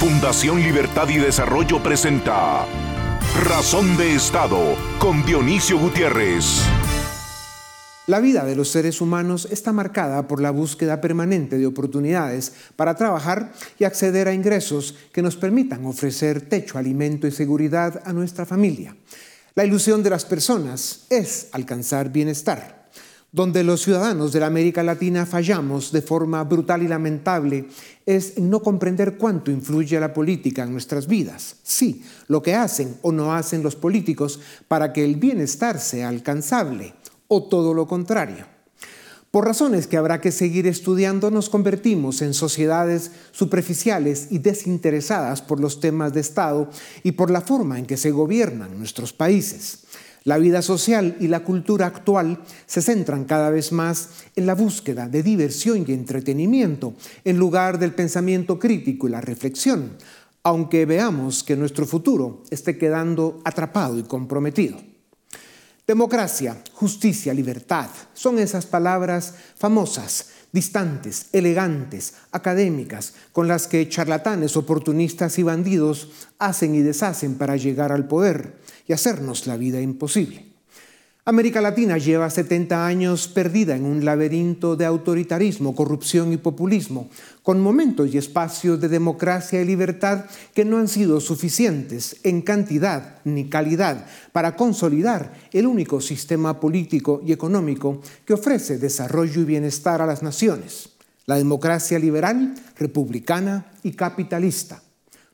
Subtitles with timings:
[0.00, 2.64] Fundación Libertad y Desarrollo presenta
[3.44, 6.62] Razón de Estado con Dionisio Gutiérrez.
[8.06, 12.94] La vida de los seres humanos está marcada por la búsqueda permanente de oportunidades para
[12.94, 18.46] trabajar y acceder a ingresos que nos permitan ofrecer techo, alimento y seguridad a nuestra
[18.46, 18.96] familia.
[19.54, 22.80] La ilusión de las personas es alcanzar bienestar.
[23.32, 27.68] Donde los ciudadanos de la América Latina fallamos de forma brutal y lamentable
[28.16, 31.56] es no comprender cuánto influye la política en nuestras vidas.
[31.62, 36.94] Sí, lo que hacen o no hacen los políticos para que el bienestar sea alcanzable,
[37.28, 38.46] o todo lo contrario.
[39.30, 45.60] Por razones que habrá que seguir estudiando, nos convertimos en sociedades superficiales y desinteresadas por
[45.60, 46.68] los temas de Estado
[47.04, 49.84] y por la forma en que se gobiernan nuestros países.
[50.24, 55.08] La vida social y la cultura actual se centran cada vez más en la búsqueda
[55.08, 59.92] de diversión y entretenimiento en lugar del pensamiento crítico y la reflexión,
[60.42, 64.89] aunque veamos que nuestro futuro esté quedando atrapado y comprometido.
[65.90, 75.36] Democracia, justicia, libertad son esas palabras famosas, distantes, elegantes, académicas, con las que charlatanes, oportunistas
[75.40, 78.54] y bandidos hacen y deshacen para llegar al poder
[78.86, 80.49] y hacernos la vida imposible.
[81.26, 87.10] América Latina lleva 70 años perdida en un laberinto de autoritarismo, corrupción y populismo,
[87.42, 93.18] con momentos y espacios de democracia y libertad que no han sido suficientes en cantidad
[93.24, 100.00] ni calidad para consolidar el único sistema político y económico que ofrece desarrollo y bienestar
[100.00, 100.88] a las naciones,
[101.26, 104.82] la democracia liberal, republicana y capitalista.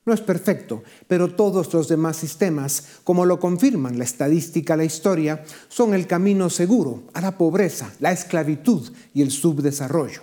[0.07, 5.45] No es perfecto, pero todos los demás sistemas, como lo confirman la estadística, la historia,
[5.69, 10.23] son el camino seguro a la pobreza, la esclavitud y el subdesarrollo.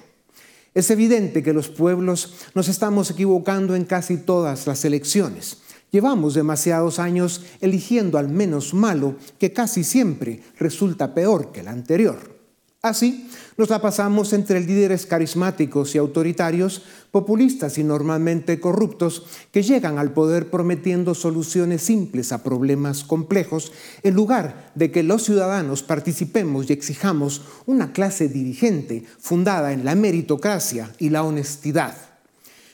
[0.74, 5.58] Es evidente que los pueblos nos estamos equivocando en casi todas las elecciones.
[5.92, 12.43] Llevamos demasiados años eligiendo al menos malo, que casi siempre resulta peor que el anterior.
[12.84, 19.24] Así, nos la pasamos entre líderes carismáticos y autoritarios, populistas y normalmente corruptos,
[19.54, 23.72] que llegan al poder prometiendo soluciones simples a problemas complejos,
[24.04, 29.96] en lugar de que los ciudadanos participemos y exijamos una clase dirigente fundada en la
[29.96, 32.13] meritocracia y la honestidad.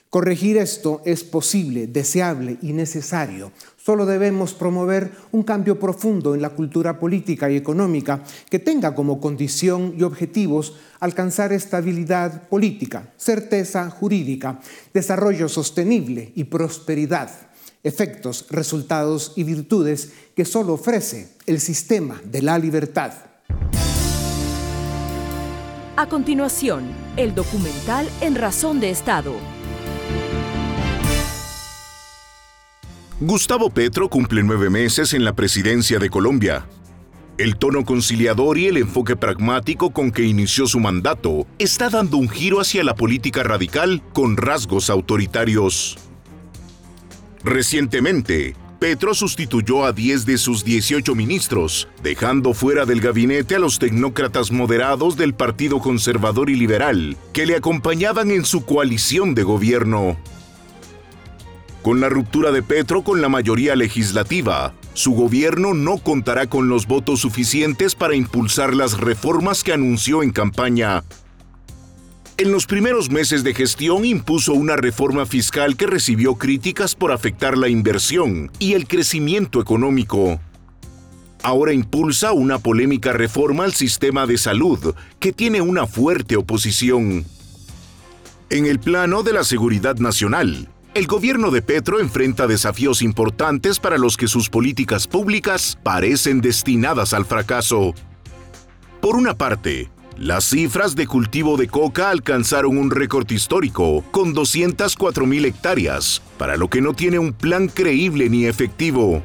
[0.10, 3.52] Corregir esto es posible, deseable y necesario.
[3.78, 9.22] Solo debemos promover un cambio profundo en la cultura política y económica que tenga como
[9.22, 14.60] condición y objetivos alcanzar estabilidad política, certeza jurídica,
[14.96, 17.30] desarrollo sostenible y prosperidad,
[17.84, 23.14] efectos, resultados y virtudes que solo ofrece el sistema de la libertad.
[25.98, 29.59] A continuación, el documental En Razón de Estado
[33.22, 36.66] Gustavo Petro cumple nueve meses en la presidencia de Colombia.
[37.38, 42.30] El tono conciliador y el enfoque pragmático con que inició su mandato está dando un
[42.30, 45.98] giro hacia la política radical con rasgos autoritarios.
[47.44, 53.80] Recientemente, Petro sustituyó a 10 de sus 18 ministros, dejando fuera del gabinete a los
[53.80, 60.16] tecnócratas moderados del Partido Conservador y Liberal, que le acompañaban en su coalición de gobierno.
[61.82, 66.88] Con la ruptura de Petro con la mayoría legislativa, su gobierno no contará con los
[66.88, 71.04] votos suficientes para impulsar las reformas que anunció en campaña.
[72.38, 77.58] En los primeros meses de gestión impuso una reforma fiscal que recibió críticas por afectar
[77.58, 80.40] la inversión y el crecimiento económico.
[81.44, 87.26] Ahora impulsa una polémica reforma al sistema de salud que tiene una fuerte oposición.
[88.50, 90.68] En el plano de la seguridad nacional,
[91.00, 97.14] el gobierno de Petro enfrenta desafíos importantes para los que sus políticas públicas parecen destinadas
[97.14, 97.94] al fracaso.
[99.00, 105.46] Por una parte, las cifras de cultivo de coca alcanzaron un récord histórico, con 204.000
[105.46, 109.24] hectáreas, para lo que no tiene un plan creíble ni efectivo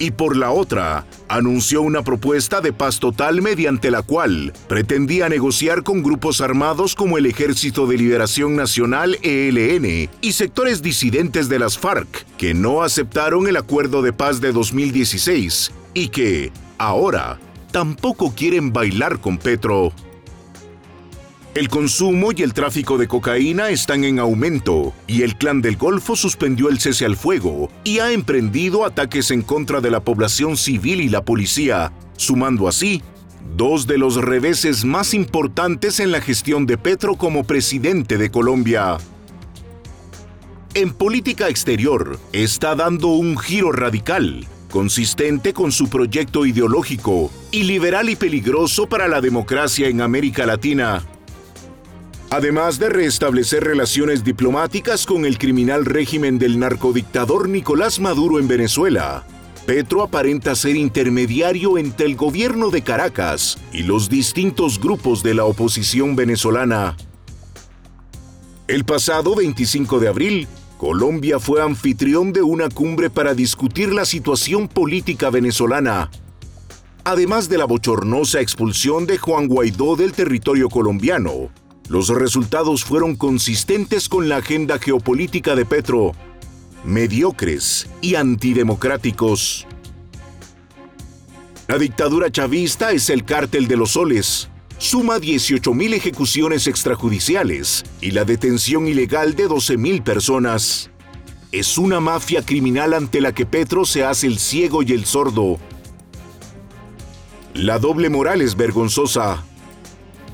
[0.00, 5.84] y por la otra, anunció una propuesta de paz total mediante la cual pretendía negociar
[5.84, 11.78] con grupos armados como el Ejército de Liberación Nacional ELN y sectores disidentes de las
[11.78, 17.38] FARC, que no aceptaron el acuerdo de paz de 2016 y que, ahora,
[17.70, 19.92] tampoco quieren bailar con Petro.
[21.52, 26.14] El consumo y el tráfico de cocaína están en aumento y el clan del Golfo
[26.14, 31.00] suspendió el cese al fuego y ha emprendido ataques en contra de la población civil
[31.00, 33.02] y la policía, sumando así
[33.56, 38.98] dos de los reveses más importantes en la gestión de Petro como presidente de Colombia.
[40.74, 48.08] en política exterior está dando un giro radical, consistente con su proyecto ideológico y liberal
[48.08, 51.02] y peligroso para la democracia en América Latina.
[52.32, 59.24] Además de restablecer relaciones diplomáticas con el criminal régimen del narcodictador Nicolás Maduro en Venezuela,
[59.66, 65.44] Petro aparenta ser intermediario entre el gobierno de Caracas y los distintos grupos de la
[65.44, 66.96] oposición venezolana.
[68.68, 70.48] El pasado 25 de abril,
[70.78, 76.12] Colombia fue anfitrión de una cumbre para discutir la situación política venezolana.
[77.02, 81.50] Además de la bochornosa expulsión de Juan Guaidó del territorio colombiano,
[81.90, 86.12] los resultados fueron consistentes con la agenda geopolítica de Petro,
[86.84, 89.66] mediocres y antidemocráticos.
[91.66, 94.48] La dictadura chavista es el cártel de los soles,
[94.78, 100.90] suma 18.000 ejecuciones extrajudiciales y la detención ilegal de 12.000 personas.
[101.50, 105.58] Es una mafia criminal ante la que Petro se hace el ciego y el sordo.
[107.52, 109.44] La doble moral es vergonzosa.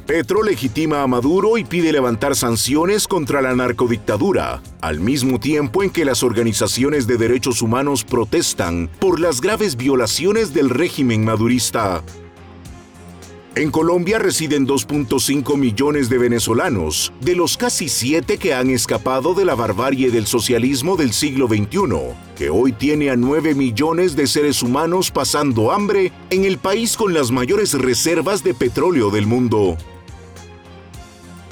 [0.06, 5.90] Petro legitima a Maduro y pide levantar sanciones contra la narcodictadura, al mismo tiempo en
[5.90, 12.04] que las organizaciones de derechos humanos protestan por las graves violaciones del régimen madurista.
[13.56, 19.44] En Colombia residen 2.5 millones de venezolanos, de los casi 7 que han escapado de
[19.44, 24.62] la barbarie del socialismo del siglo XXI, que hoy tiene a 9 millones de seres
[24.62, 29.76] humanos pasando hambre en el país con las mayores reservas de petróleo del mundo.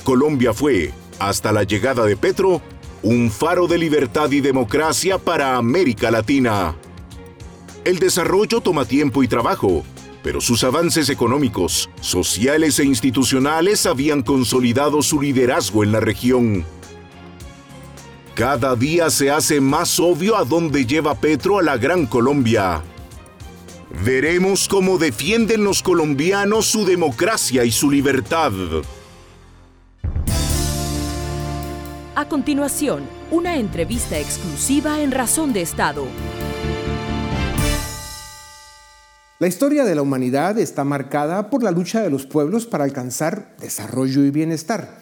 [0.05, 2.61] Colombia fue, hasta la llegada de Petro,
[3.03, 6.77] un faro de libertad y democracia para América Latina.
[7.85, 9.83] El desarrollo toma tiempo y trabajo,
[10.23, 16.65] pero sus avances económicos, sociales e institucionales habían consolidado su liderazgo en la región.
[18.35, 22.83] Cada día se hace más obvio a dónde lleva Petro a la Gran Colombia.
[24.05, 28.53] Veremos cómo defienden los colombianos su democracia y su libertad.
[32.17, 33.03] A continuación,
[33.33, 36.07] una entrevista exclusiva en Razón de Estado.
[39.41, 43.57] La historia de la humanidad está marcada por la lucha de los pueblos para alcanzar
[43.61, 45.01] desarrollo y bienestar.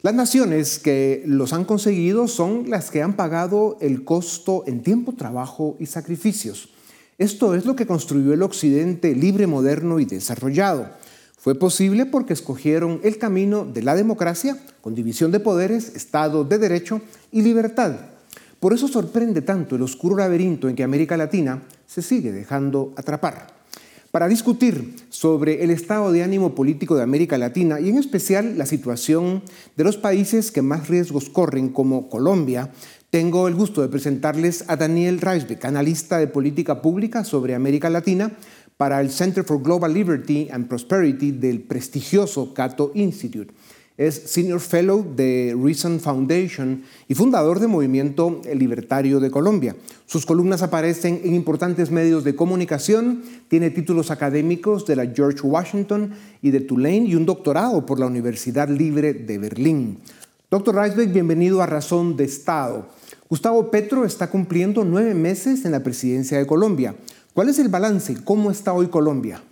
[0.00, 5.12] Las naciones que los han conseguido son las que han pagado el costo en tiempo,
[5.12, 6.70] trabajo y sacrificios.
[7.18, 10.88] Esto es lo que construyó el Occidente libre, moderno y desarrollado.
[11.46, 16.58] Fue posible porque escogieron el camino de la democracia, con división de poderes, Estado de
[16.58, 17.00] Derecho
[17.30, 17.94] y libertad.
[18.58, 23.54] Por eso sorprende tanto el oscuro laberinto en que América Latina se sigue dejando atrapar
[24.10, 28.66] para discutir sobre el estado de ánimo político de América Latina y en especial la
[28.66, 29.42] situación
[29.76, 32.72] de los países que más riesgos corren como Colombia,
[33.10, 38.32] tengo el gusto de presentarles a Daniel Reisbeck, analista de política pública sobre América Latina
[38.76, 43.52] para el Center for Global Liberty and Prosperity del prestigioso Cato Institute.
[43.96, 49.74] Es Senior Fellow de Reason Foundation y fundador del Movimiento Libertario de Colombia.
[50.04, 56.12] Sus columnas aparecen en importantes medios de comunicación, tiene títulos académicos de la George Washington
[56.42, 59.98] y de Tulane y un doctorado por la Universidad Libre de Berlín.
[60.50, 62.86] Doctor Reisbeck, bienvenido a Razón de Estado.
[63.30, 66.94] Gustavo Petro está cumpliendo nueve meses en la presidencia de Colombia.
[67.36, 68.24] ¿Cuál es el balance?
[68.24, 69.42] ¿Cómo está hoy Colombia?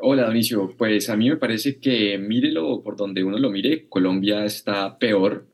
[0.00, 0.74] Hola, Donicio.
[0.78, 5.46] Pues a mí me parece que mírelo por donde uno lo mire, Colombia está peor.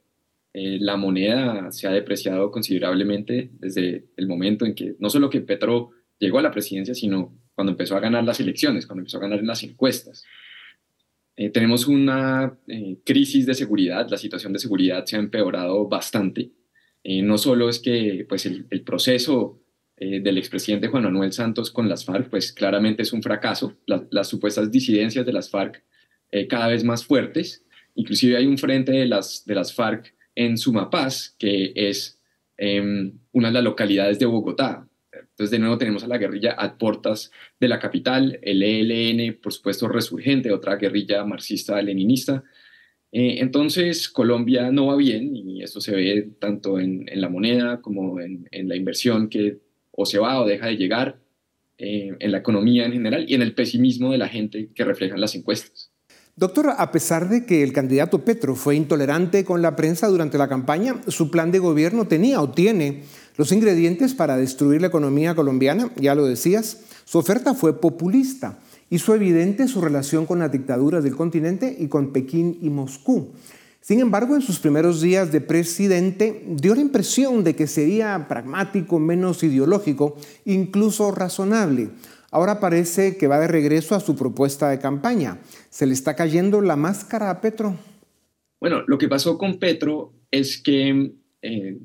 [0.54, 5.40] Eh, la moneda se ha depreciado considerablemente desde el momento en que, no solo que
[5.40, 9.22] Petro llegó a la presidencia, sino cuando empezó a ganar las elecciones, cuando empezó a
[9.22, 10.22] ganar en las encuestas.
[11.34, 16.52] Eh, tenemos una eh, crisis de seguridad, la situación de seguridad se ha empeorado bastante.
[17.04, 19.60] no solo es que pues, el, el proceso
[20.00, 23.76] eh, del expresidente Juan Manuel Santos con las FARC, pues claramente es un fracaso.
[23.86, 25.82] las supuestas disidencias de las FARC
[26.30, 27.64] eh, cada vez más fuertes.
[27.94, 32.20] Inclusive hay un frente de las, de las FARC en Sumapaz, que es
[32.56, 34.86] em, una de las localidades de Bogotá.
[35.12, 39.52] Entonces, de nuevo tenemos a la guerrilla a puertas de la capital, el ELN, por
[39.52, 42.44] supuesto, resurgente, otra guerrilla marxista-leninista.
[43.10, 48.20] Eh, entonces, Colombia no va bien y esto se ve tanto en, la moneda como
[48.20, 49.58] en, en, la inversión que
[50.00, 51.18] o se va o deja de llegar
[51.76, 55.20] eh, en la economía en general y en el pesimismo de la gente que reflejan
[55.20, 55.90] las encuestas.
[56.36, 60.48] Doctor, a pesar de que el candidato Petro fue intolerante con la prensa durante la
[60.48, 63.02] campaña, su plan de gobierno tenía o tiene
[63.36, 66.84] los ingredientes para destruir la economía colombiana, ya lo decías.
[67.04, 68.60] Su oferta fue populista.
[68.90, 73.32] Hizo evidente su relación con las dictaduras del continente y con Pekín y Moscú.
[73.80, 78.99] Sin embargo, en sus primeros días de presidente dio la impresión de que sería pragmático,
[78.99, 81.90] menos ideológico, incluso razonable.
[82.30, 85.38] Ahora parece que va de regreso a su propuesta de campaña.
[85.70, 87.76] ¿Se le está cayendo la máscara a Petro?
[88.61, 91.78] Bueno, lo que pasó con Petro es que, eh,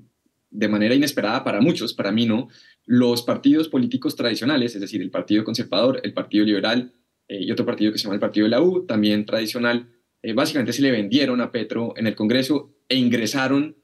[0.49, 2.49] de manera inesperada para muchos, para mí no,
[2.85, 6.91] los partidos políticos tradicionales, es decir, el Partido Conservador, el Partido Liberal
[7.29, 9.87] eh, y otro partido que se llama el Partido de la U, también tradicional,
[10.23, 13.75] eh, básicamente se le vendieron a Petro en el Congreso e ingresaron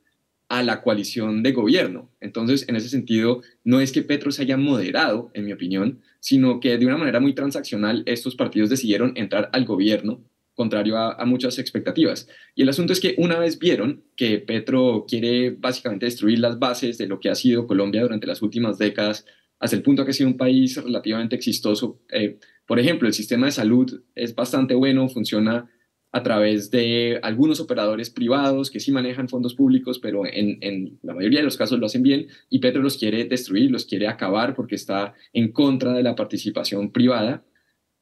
[0.47, 2.09] a la coalición de gobierno.
[2.21, 6.59] Entonces, en ese sentido, no es que Petro se haya moderado, en mi opinión, sino
[6.59, 10.23] que de una manera muy transaccional estos partidos decidieron entrar al gobierno,
[10.55, 12.27] contrario a, muchas expectativas.
[12.55, 16.97] Y el asunto es que una vez vieron que Petro quiere básicamente destruir las bases
[16.97, 19.25] de lo que ha sido Colombia durante las últimas décadas,
[19.59, 22.01] hasta el punto que ha sido un país relativamente exitoso.
[22.11, 25.69] Eh, por ejemplo, el sistema de salud es bastante bueno, funciona
[26.11, 31.39] a través de algunos operadores privados que sí manejan fondos públicos, pero en, la mayoría
[31.39, 34.75] de los casos lo hacen bien y Petro los quiere destruir, los quiere acabar porque
[34.75, 37.43] está en contra de la participación privada.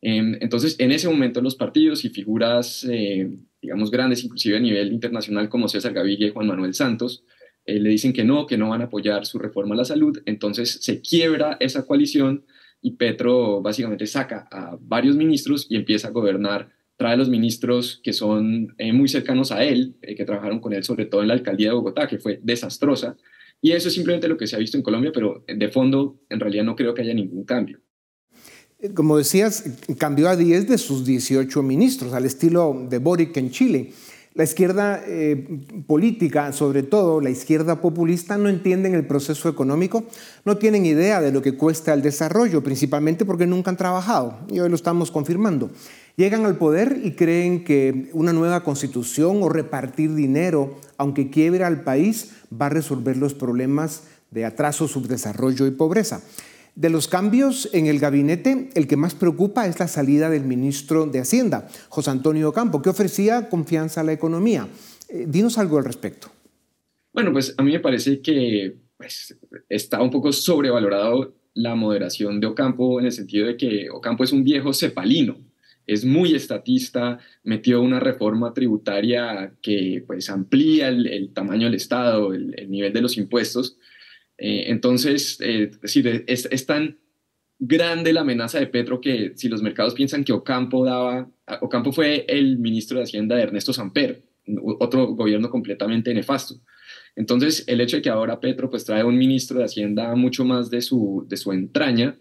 [0.02, 3.30] Em, entonces, en ese momento los partidos y figuras, eh,
[3.62, 7.26] digamos, grandes, inclusive a nivel internacional como César Gaviria y Juan Manuel Santos,
[7.66, 10.22] eh, le dicen que no, que no van a apoyar su reforma a la salud.
[10.26, 12.46] Entonces se quiebra esa coalición
[12.82, 18.12] y Petro básicamente saca a varios ministros y empieza a gobernar trae los ministros que
[18.12, 21.36] son eh, muy cercanos a él, eh, que trabajaron con él sobre todo en la
[21.36, 23.16] alcaldía de Bogotá, que fue desastrosa.
[23.62, 26.39] Y eso es simplemente lo que se ha visto en Colombia, pero de fondo en
[26.39, 27.80] realidad no creo que haya ningún cambio.
[28.80, 29.63] Eh, como decías,
[29.98, 33.94] cambió a 10 de sus 18 ministros, al estilo de Boric en Chile.
[34.34, 35.04] La izquierda
[35.88, 40.04] política, sobre todo la izquierda populista, no entienden el proceso económico,
[40.46, 44.60] no tienen idea de lo que cuesta el desarrollo, principalmente porque nunca han trabajado, y
[44.60, 45.72] hoy lo estamos confirmando.
[46.18, 51.84] Llegan al poder y creen que una nueva constitución o repartir dinero, aunque quiebre al
[51.84, 56.24] país, va a resolver los problemas de atraso, subdesarrollo y pobreza.
[56.74, 61.06] De los cambios en el gabinete, el que más preocupa es la salida del ministro
[61.06, 64.68] de Hacienda, José Antonio Campo, que ofrecía confianza a la economía.
[65.10, 66.30] Eh, dinos algo al respecto.
[67.14, 69.38] Bueno, pues a mí me parece que pues,
[69.70, 74.32] está un poco sobrevalorado la moderación de Ocampo en el sentido de que Ocampo es
[74.32, 75.47] un viejo cepalino
[75.88, 82.70] es muy estatista, metió una reforma tributaria que pues amplía el, tamaño del Estado, el,
[82.70, 83.77] nivel de los impuestos.
[84.38, 87.00] Eh, entonces, eh, es decir, es, tan
[87.58, 92.25] grande la amenaza de Petro que si los mercados piensan que Ocampo daba, Ocampo fue
[92.27, 94.24] el ministro de Hacienda de Ernesto Samper,
[94.79, 96.56] otro gobierno completamente nefasto.
[97.15, 100.70] Entonces, el hecho de que ahora Petro pues trae un ministro de Hacienda mucho más
[100.70, 102.17] de su, de su entraña,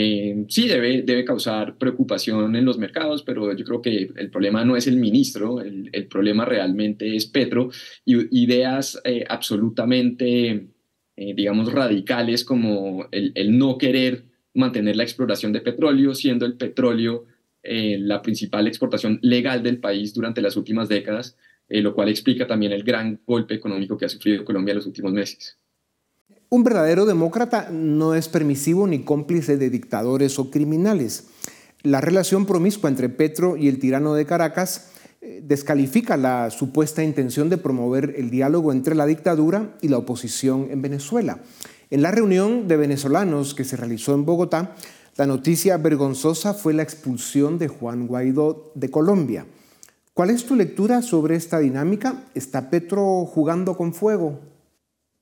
[0.00, 4.64] eh, sí debe, debe causar preocupación en los mercados, pero yo creo que el problema
[4.64, 7.70] no es el ministro, el, problema realmente es Petro
[8.04, 10.68] y ideas eh, absolutamente,
[11.16, 17.26] eh, digamos, radicales como el, no querer mantener la exploración de petróleo, siendo el petróleo
[17.64, 21.36] la principal exportación legal del país durante las últimas décadas,
[21.68, 25.12] lo cual explica también el gran golpe económico que ha sufrido Colombia en los últimos
[25.12, 25.57] meses.
[26.50, 31.24] Un verdadero demócrata no es permisivo ni cómplice de dictadores o criminales.
[31.82, 34.88] La relación promiscua entre Petro y el tirano de Caracas
[35.20, 40.68] eh, descalifica la supuesta intención de promover el diálogo entre la dictadura y la oposición
[40.70, 41.40] en Venezuela.
[41.90, 44.74] En la reunión de venezolanos que se realizó en Bogotá,
[45.18, 49.44] la noticia vergonzosa fue la expulsión de Juan Guaidó de Colombia.
[50.14, 52.24] ¿Cuál es tu lectura sobre esta dinámica?
[52.34, 54.40] ¿Está Petro jugando con fuego?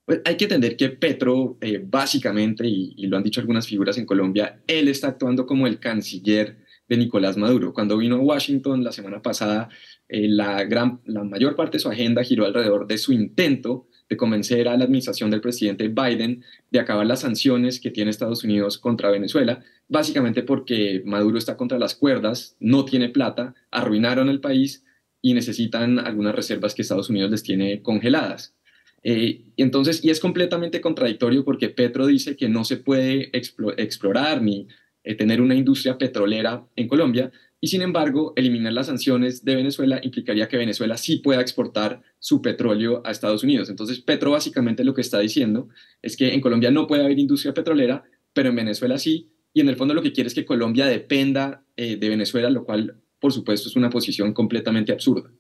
[0.06, 4.06] Pues hay que entender que Petro, eh, básicamente, y, lo han dicho algunas figuras en
[4.06, 6.58] Colombia, él está actuando como el canciller
[6.88, 7.74] de Nicolás Maduro.
[7.74, 9.68] Cuando vino a Washington la semana pasada,
[10.08, 14.16] eh, la, gran, la mayor parte de su agenda giró alrededor de su intento de
[14.16, 18.78] convencer a la administración del presidente Biden de acabar las sanciones que tiene Estados Unidos
[18.78, 24.84] contra Venezuela, básicamente porque Maduro está contra las cuerdas, no tiene plata, arruinaron el país
[25.20, 28.54] y necesitan algunas reservas que Estados Unidos les tiene congeladas.
[29.02, 34.66] Eh, entonces, y es completamente contradictorio porque Petro dice que no se puede explorar ni
[35.04, 39.98] eh, tener una industria petrolera en Colombia, y sin embargo, eliminar las sanciones de Venezuela
[40.02, 43.70] implicaría que Venezuela sí pueda exportar su petróleo a Estados Unidos.
[43.70, 45.68] Entonces, Petro básicamente lo que está diciendo
[46.02, 49.68] es que en Colombia no puede haber industria petrolera, pero en Venezuela sí, y en
[49.70, 53.32] el fondo lo que quiere es que Colombia dependa eh, de Venezuela, lo cual, por
[53.32, 55.32] supuesto, es una posición completamente absurda.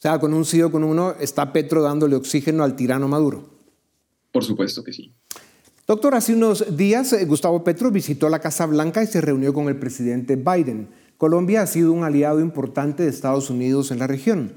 [0.00, 3.50] O sea, con un sí o con uno, ¿está Petro dándole oxígeno al tirano Maduro?
[4.32, 5.12] Por supuesto que sí.
[5.86, 9.68] Doctor, hace unos días eh, Gustavo Petro visitó la Casa Blanca y se reunió con
[9.68, 10.88] el presidente Biden.
[11.18, 14.54] Colombia ha sido un aliado importante de Estados Unidos en la región.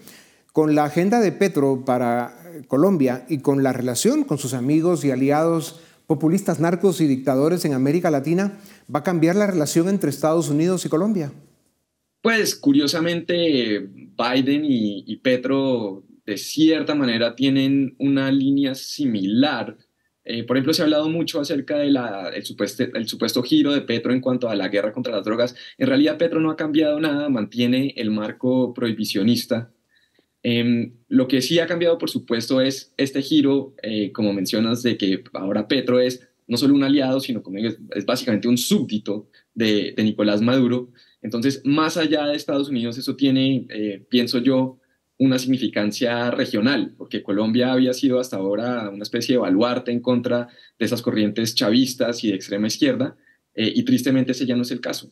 [0.54, 2.38] Con la agenda de Petro para
[2.70, 7.74] Colombia y con la relación con sus amigos y aliados populistas, narcos y dictadores en
[7.74, 8.60] América Latina,
[8.94, 11.34] ¿va a cambiar la relación entre Estados Unidos y Colombia?
[12.24, 19.78] Pues curiosamente Biden y, Petro de cierta manera tienen una línea similar.
[20.26, 21.96] Eh, por ejemplo, se ha hablado mucho acerca del
[22.44, 25.56] supuesto, el supuesto giro de Petro en cuanto a la guerra contra las drogas.
[25.78, 29.72] En realidad Petro no ha cambiado nada, mantiene el marco prohibicionista
[30.44, 34.98] Em, lo que sí ha cambiado, por supuesto, es este giro, eh, como mencionas, de
[34.98, 39.30] que ahora Petro es no solo un aliado, sino como es, es básicamente un súbdito
[39.54, 40.92] de, Nicolás Maduro.
[41.24, 44.80] Entonces, más allá de Estados Unidos, eso tiene, eh, pienso yo,
[45.18, 50.50] una significancia regional, porque Colombia había sido hasta ahora una especie de baluarte en contra
[50.78, 53.16] de esas corrientes chavistas y de extrema izquierda,
[53.56, 55.12] eh, y tristemente ese ya no es el caso.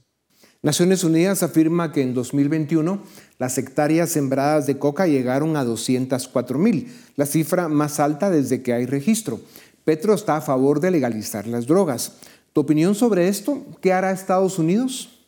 [0.63, 3.01] Naciones Unidas afirma que en 2021
[3.39, 8.73] las hectáreas sembradas de coca llegaron a 204 mil, la cifra más alta desde que
[8.73, 9.39] hay registro.
[9.85, 12.17] Petro está a favor de legalizar las drogas.
[12.53, 13.65] ¿Tu opinión sobre esto?
[13.81, 15.20] ¿Qué hará Estados Unidos?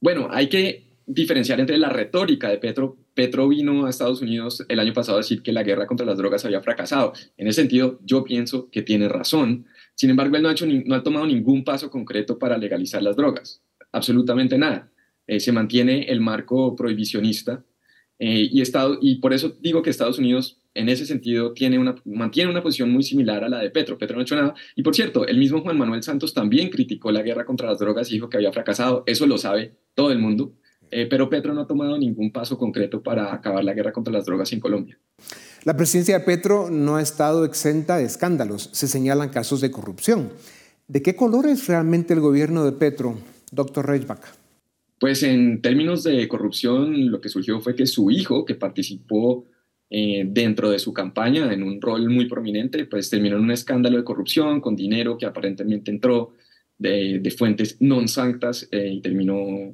[0.00, 2.96] Bueno, hay que diferenciar entre la retórica de Petro.
[3.14, 6.18] Petro vino a Estados Unidos el año pasado a decir que la guerra contra las
[6.18, 7.12] drogas había fracasado.
[7.36, 9.66] En ese sentido, yo pienso que tiene razón.
[9.94, 13.16] Sin embargo, él no ha, hecho no ha tomado ningún paso concreto para legalizar las
[13.16, 13.62] drogas
[13.92, 14.90] absolutamente nada.
[15.26, 17.64] Eh, se mantiene el marco prohibicionista
[18.18, 21.94] eh, y, Estado, y por eso digo que Estados Unidos en ese sentido tiene una,
[22.04, 23.98] mantiene una posición muy similar a la de Petro.
[23.98, 24.54] Petro no ha hecho nada.
[24.76, 28.10] Y por cierto, el mismo Juan Manuel Santos también criticó la guerra contra las drogas
[28.10, 29.02] y dijo que había fracasado.
[29.06, 30.54] Eso lo sabe todo el mundo.
[30.90, 34.24] Eh, pero Petro no ha tomado ningún paso concreto para acabar la guerra contra las
[34.24, 34.98] drogas en Colombia.
[35.64, 38.70] La presidencia de Petro no ha estado exenta de escándalos.
[38.72, 40.30] Se señalan casos de corrupción.
[40.86, 43.18] ¿De qué color es realmente el gobierno de Petro?
[43.50, 44.20] Doctor Reichbach.
[44.98, 49.46] Pues en términos de corrupción, lo que surgió fue que su hijo, que participó
[49.90, 53.96] eh, dentro de su campaña en un rol muy prominente, pues terminó en un escándalo
[53.96, 56.34] de corrupción con dinero que aparentemente entró
[56.76, 59.72] de, fuentes non sanctas eh, y terminó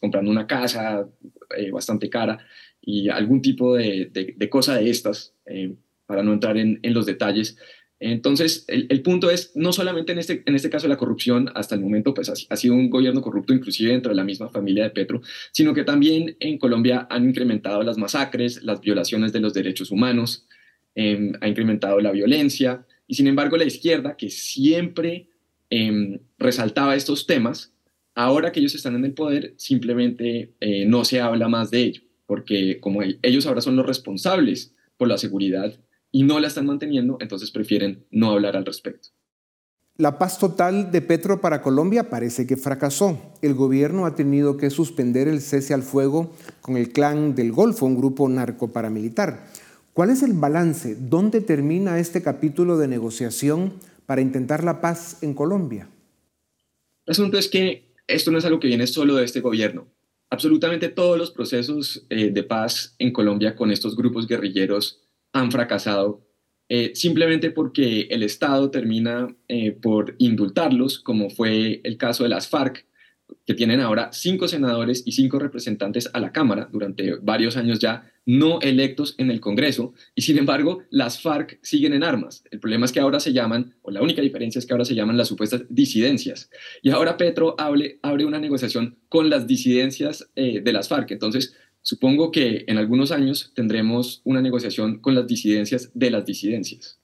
[0.00, 1.08] comprando una casa
[1.56, 2.38] eh, bastante cara
[2.80, 4.10] y algún tipo de,
[4.48, 5.34] cosa de estas,
[6.06, 7.58] para no entrar en, en los detalles,
[7.98, 11.80] entonces, el, punto es, no solamente en este, en este caso la corrupción, hasta el
[11.80, 15.22] momento pues ha, sido un gobierno corrupto inclusive dentro de la misma familia de Petro,
[15.52, 20.46] sino que también en Colombia han incrementado las masacres, las violaciones de los derechos humanos,
[20.94, 25.30] em, ha incrementado la violencia, y sin embargo la izquierda, que siempre
[25.70, 27.72] em, resaltaba estos temas,
[28.14, 32.02] ahora que ellos están en el poder, simplemente eh, no se habla más de ello,
[32.26, 35.74] porque como ellos ahora son los responsables por la seguridad
[36.16, 39.10] y no la están manteniendo, entonces prefieren no hablar al respecto.
[39.98, 43.20] La paz total de Petro para Colombia parece que fracasó.
[43.42, 47.84] El gobierno ha tenido que suspender el cese al fuego con el clan del Golfo,
[47.84, 49.46] un grupo narcoparamilitar.
[49.92, 50.96] ¿Cuál es el balance?
[50.98, 53.74] ¿Dónde termina este capítulo de negociación
[54.06, 55.86] para intentar la paz en Colombia?
[57.04, 59.86] El asunto es que esto no es algo que viene solo de este gobierno.
[60.30, 65.05] Absolutamente todos los procesos eh, de paz en Colombia con estos grupos guerrilleros
[65.38, 66.26] han fracasado
[66.68, 72.48] eh, simplemente porque el Estado termina eh, por indultarlos, como fue el caso de las
[72.48, 72.86] FARC,
[73.44, 78.10] que tienen ahora cinco senadores y cinco representantes a la Cámara durante varios años ya
[78.24, 82.42] no electos en el Congreso, y sin embargo las FARC siguen en armas.
[82.50, 84.96] El problema es que ahora se llaman, o la única diferencia es que ahora se
[84.96, 86.50] llaman las supuestas disidencias.
[86.82, 91.12] Y ahora Petro abre, abre una negociación con las disidencias eh, de las FARC.
[91.12, 91.54] Entonces,
[91.86, 96.98] Supongo que en algunos años tendremos una negociación con las disidencias de las disidencias.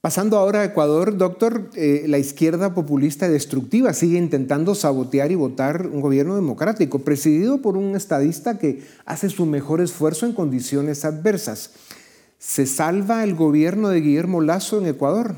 [0.00, 5.88] Pasando ahora a Ecuador, doctor, eh, la izquierda populista destructiva sigue intentando sabotear y votar
[5.88, 11.74] un gobierno democrático, presidido por un estadista que hace su mejor esfuerzo en condiciones adversas.
[12.38, 15.34] ¿Se salva el gobierno de Guillermo Lazo en Ecuador?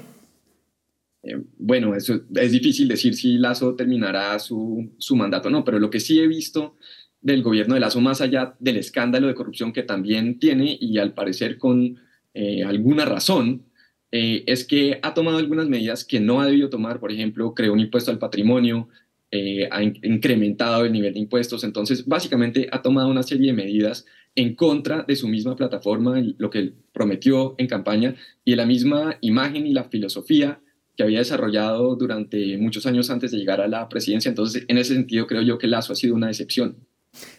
[1.23, 5.79] Eh, bueno, eso es difícil decir si Lazo terminará su, su mandato o no, pero
[5.79, 6.77] lo que sí he visto
[7.23, 11.15] del gobierno de Lazo, más allá del escándalo de corrupción que también tiene y al
[11.15, 11.99] parecer con
[12.35, 13.65] eh, alguna razón,
[14.11, 17.01] eh, es que ha tomado algunas medidas que no ha debido tomar.
[17.01, 18.89] Por ejemplo, creó un impuesto al patrimonio,
[19.31, 21.65] eh, ha incrementado el nivel de impuestos.
[21.65, 24.05] Entonces, básicamente ha tomado una serie de medidas
[24.35, 29.17] en contra de su misma plataforma, lo que prometió en campaña y de la misma
[29.21, 30.61] imagen y la filosofía
[30.97, 34.29] que había desarrollado durante muchos años antes de llegar a la presidencia.
[34.29, 36.77] Entonces, en ese sentido, creo yo que Lazo ha sido una decepción.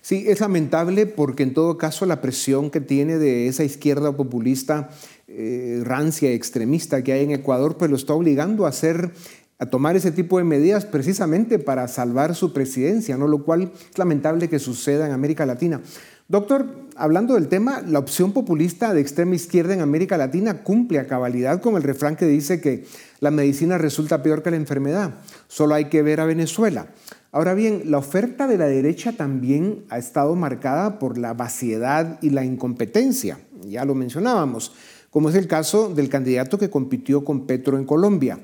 [0.01, 4.89] Sí, es lamentable porque en todo caso la presión que tiene de esa izquierda populista
[5.27, 9.11] eh, rancia, extremista que hay en Ecuador, pues lo está obligando a hacer
[9.59, 13.27] a tomar ese tipo de medidas precisamente para salvar su presidencia, ¿no?
[13.27, 15.81] lo cual es lamentable que suceda en América Latina.
[16.27, 21.07] Doctor, hablando del tema, la opción populista de extrema izquierda en América Latina cumple a
[21.07, 22.85] cabalidad con el refrán que dice que
[23.19, 25.15] la medicina resulta peor que la enfermedad.
[25.47, 26.87] Solo hay que ver a Venezuela.
[27.33, 32.29] Ahora bien, la oferta de la derecha también ha estado marcada por la vaciedad y
[32.29, 34.71] la incompetencia, ya lo mencionábamos,
[35.09, 38.39] como es el caso del candidato que compitió con Petro en Colombia.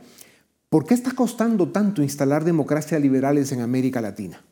[0.69, 4.43] ¿Por qué está costando tanto instalar democracias liberales en América Latina?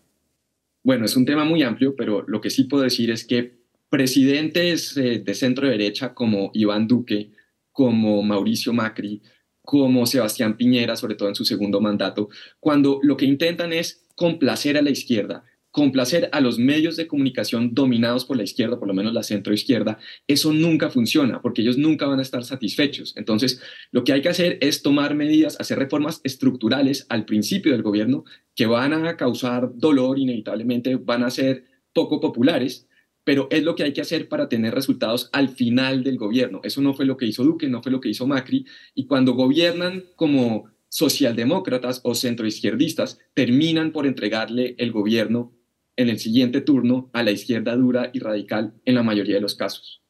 [0.83, 3.57] Bueno, es un tema muy amplio, pero lo que sí puedo decir es que
[3.89, 7.31] presidentes eh, de centro derecha como Iván Duque,
[7.71, 9.23] como Mauricio Macri,
[9.63, 14.77] como Sebastián Piñera, sobre todo en su segundo mandato, cuando lo que intentan es complacer
[14.77, 18.95] a la izquierda, complacer a los medios de comunicación dominados por la izquierda, por lo
[18.95, 23.13] menos la centroizquierda, eso nunca funciona porque ellos nunca van a estar satisfechos.
[23.15, 27.83] Entonces, lo que hay que hacer es tomar medidas, hacer reformas estructurales al principio del
[27.83, 28.23] gobierno
[28.55, 32.87] que van a causar dolor, inevitablemente van a ser poco populares,
[33.23, 36.59] pero es lo que hay que hacer para tener resultados al final del gobierno.
[36.63, 39.33] Eso no fue lo que hizo Duque, no fue lo que hizo Macri, y cuando
[39.33, 45.53] gobiernan como socialdemócratas o centroizquierdistas, terminan por entregarle el gobierno
[45.95, 49.53] en el siguiente turno a la izquierda dura y radical en la mayoría de los
[49.53, 50.01] casos.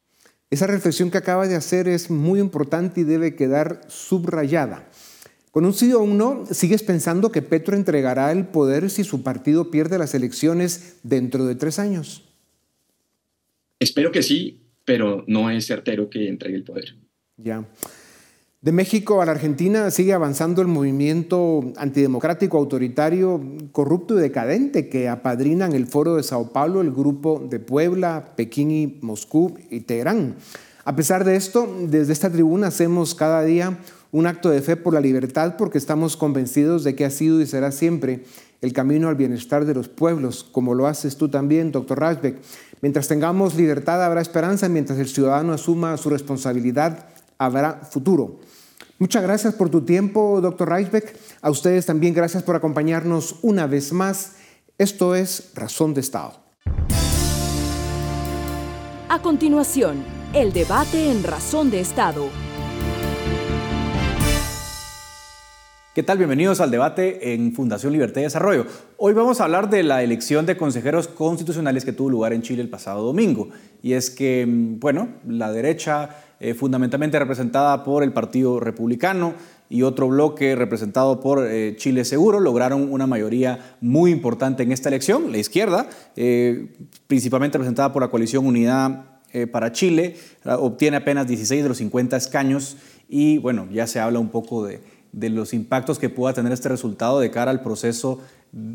[0.49, 4.89] Esa reflexión que acaba de hacer es muy importante y debe quedar subrayada.
[5.51, 9.23] Con un sí o un no, ¿sigues pensando que Petro entregará el poder si su
[9.23, 12.23] partido pierde las elecciones dentro de tres años?
[13.77, 16.95] Espero que sí, pero no es certero que entregue el poder.
[17.35, 17.67] Ya.
[18.59, 23.39] De México a la Argentina sigue avanzando el movimiento antidemocrático, autoritario,
[23.71, 28.71] corrupto y decadente que apadrinan el Foro de Sao Paulo, el Grupo de Puebla, Pekín
[28.71, 30.37] y Moscú y Teherán.
[30.85, 33.77] A pesar de esto, desde esta tribuna hacemos cada día
[34.11, 37.45] un acto de fe por la libertad porque estamos convencidos de que ha sido y
[37.45, 38.23] será siempre
[38.61, 42.39] el camino al bienestar de los pueblos, como lo haces tú también, doctor Rajbeck.
[42.81, 47.07] Mientras tengamos libertad habrá esperanza, mientras el ciudadano asuma su responsabilidad
[47.37, 48.39] habrá futuro.
[48.99, 51.15] Muchas gracias por tu tiempo, doctor Reisbeck.
[51.41, 54.37] A ustedes también gracias por acompañarnos una vez más.
[54.77, 56.33] Esto es Razón de Estado.
[59.09, 62.29] A continuación, el debate en Razón de Estado.
[65.97, 66.19] ¿Qué tal?
[66.19, 68.67] Bienvenidos al debate en Fundación Libertad y Desarrollo.
[68.97, 72.61] Hoy vamos a hablar de la elección de consejeros constitucionales que tuvo lugar en Chile
[72.61, 73.49] el pasado domingo.
[73.81, 79.33] Y es que, mm, bueno, la derecha eh, fundamentalmente representada por el Partido Republicano
[79.69, 84.89] y otro bloque representado por eh, Chile Seguro, lograron una mayoría muy importante en esta
[84.89, 85.31] elección.
[85.31, 86.73] La izquierda, eh,
[87.07, 89.05] principalmente representada por la coalición Unidad
[89.51, 92.77] para Chile, obtiene apenas 16 de los 50 escaños
[93.09, 94.79] y bueno, ya se habla un poco de,
[95.11, 98.21] de los impactos que pueda tener este resultado de cara al proceso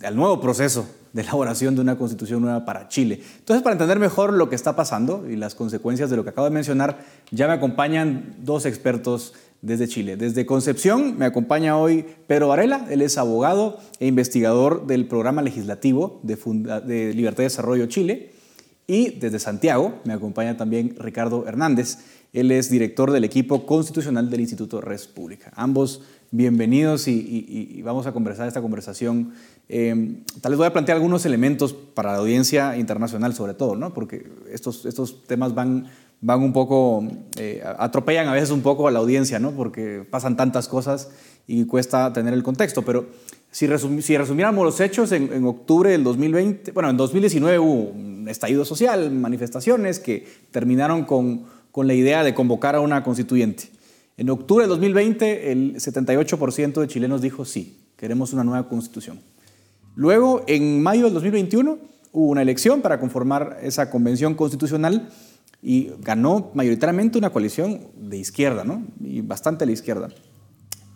[0.05, 3.20] al nuevo proceso de elaboración de una constitución nueva para Chile.
[3.38, 6.46] Entonces, para entender mejor lo que está pasando y las consecuencias de lo que acabo
[6.46, 6.98] de mencionar,
[7.31, 10.16] ya me acompañan dos expertos desde Chile.
[10.16, 16.20] Desde Concepción me acompaña hoy Pedro Varela, él es abogado e investigador del programa legislativo
[16.22, 16.37] de,
[16.85, 18.33] de Libertad y Desarrollo Chile.
[18.88, 21.98] Y desde Santiago me acompaña también Ricardo Hernández,
[22.32, 25.52] él es director del equipo constitucional del Instituto Res Pública.
[25.54, 29.34] Ambos bienvenidos y, vamos a conversar esta conversación.
[29.68, 33.92] Eh, tal vez voy a plantear algunos elementos para la audiencia internacional sobre todo, ¿no?
[33.92, 35.88] porque estos, estos temas van,
[36.22, 39.50] van un poco, eh, atropellan a veces un poco a la audiencia, ¿no?
[39.50, 41.10] porque pasan tantas cosas
[41.46, 43.08] y cuesta tener el contexto, pero
[43.50, 43.68] si,
[44.00, 48.64] si resumiéramos los hechos, en, en, octubre del 2020, bueno, en 2019 hubo un estallido
[48.64, 53.70] social, manifestaciones que terminaron con, con la idea de convocar a una constituyente.
[54.18, 59.18] En octubre de 2020, el 78% de chilenos dijo sí, queremos una nueva constitución.
[59.96, 61.78] Luego, en mayo del 2021,
[62.12, 65.08] hubo una elección para conformar esa convención constitucional
[65.62, 68.85] y ganó mayoritariamente una coalición de izquierda, ¿no?
[69.00, 70.08] Y bastante a la izquierda.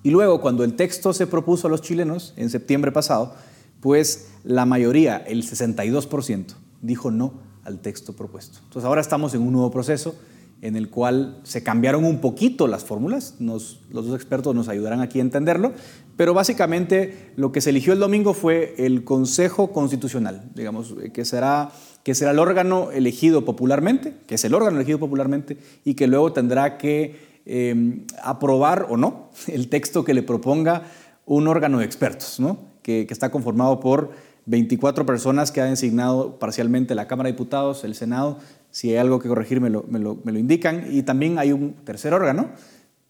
[0.02, 3.34] Y luego, cuando el texto se propuso a los chilenos en septiembre pasado,
[3.80, 7.34] pues la mayoría, el 62%, dijo no
[7.64, 8.58] al texto propuesto.
[8.64, 10.14] Entonces ahora estamos en un nuevo proceso
[10.62, 13.34] en el cual se cambiaron un poquito las fórmulas.
[13.38, 15.72] los dos expertos nos ayudarán aquí a entenderlo.
[16.16, 21.70] Pero básicamente lo que se eligió el domingo fue el Consejo Constitucional, digamos, que será,
[22.02, 26.32] que será el órgano elegido popularmente, que es el órgano elegido popularmente, y que luego
[26.32, 30.84] tendrá que em, aprobar o no el texto que le proponga
[31.26, 32.58] un órgano de expertos, ¿no?
[32.82, 34.12] que, que está conformado por
[34.46, 38.38] 24 personas que ha designado parcialmente la Cámara de Diputados, el Senado,
[38.76, 40.88] si hay algo que corregir, me lo, indican.
[40.90, 42.50] Y también hay un tercer órgano,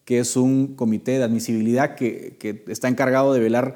[0.05, 3.75] que es un comité de admisibilidad que, está encargado de velar,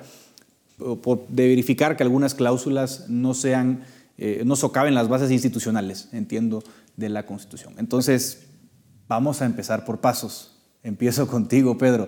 [0.80, 3.82] de verificar que algunas cláusulas no sean,
[4.17, 6.63] eh, no socaven las bases institucionales, entiendo,
[6.95, 7.73] de la Constitución.
[7.77, 8.49] Entonces,
[9.10, 10.63] vamos a empezar por pasos.
[10.84, 12.08] Empiezo contigo, Pedro.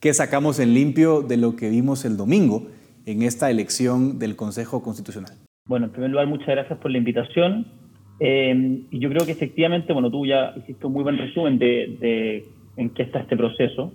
[0.00, 2.66] ¿Qué sacamos en limpio de lo que vimos el domingo
[3.06, 5.38] en esta elección del Consejo Constitucional?
[5.68, 7.82] Bueno, en primer lugar, muchas gracias por la invitación.
[8.20, 12.44] Eh, y yo creo que efectivamente, bueno, tú ya hiciste un muy buen resumen de,
[12.76, 13.92] en qué está este proceso.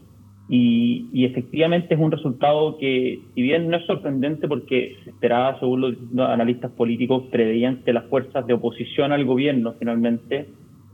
[0.49, 5.59] Y, y, efectivamente es un resultado que, si bien no es sorprendente porque se esperaba,
[5.59, 5.81] según
[6.13, 10.47] los analistas políticos, preveían que las fuerzas de oposición al gobierno finalmente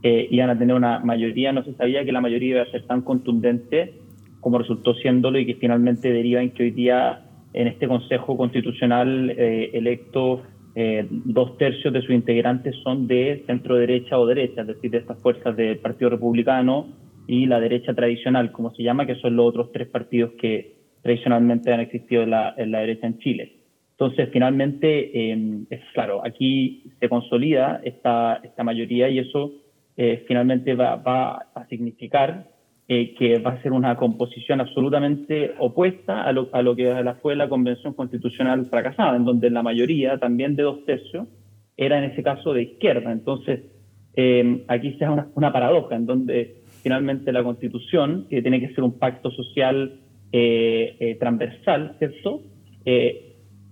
[0.06, 2.86] eh, iban a tener una mayoría, no se sabía que la mayoría iba a ser
[2.86, 3.94] tan contundente
[4.40, 7.22] como resultó siéndolo y que finalmente deriva en que hoy día
[7.54, 10.42] en este Consejo Constitucional eh, electo
[10.76, 14.98] eh, dos tercios de sus integrantes son de centro derecha o derecha, es decir, de
[14.98, 16.88] estas fuerzas del Partido Republicano
[17.26, 21.72] y la derecha tradicional, como se llama, que son los otros tres partidos que tradicionalmente
[21.72, 23.56] han existido en la, derecha en Chile.
[23.92, 29.52] Entonces, finalmente, em, es claro, aquí se consolida esta, esta mayoría y eso
[29.96, 32.48] eh, finalmente va, va, a significar
[32.86, 37.34] eh, que va a ser una composición absolutamente opuesta a lo, a lo que fue
[37.34, 41.26] la Convención Constitucional fracasada, en donde la mayoría, también de dos tercios,
[41.78, 43.10] era en ese caso de izquierda.
[43.10, 43.60] Entonces,
[44.14, 48.74] eh, aquí se da una, una, paradoja, en donde finalmente la Constitución, que tiene que
[48.74, 52.42] ser un pacto social eh, transversal, ¿cierto?